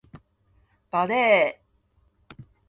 [0.89, 2.43] バレー